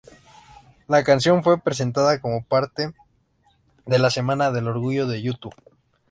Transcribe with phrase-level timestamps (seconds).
[0.87, 2.91] La canción fue presentada como parte
[3.85, 5.53] de la Semana del Orgullo de YouTube.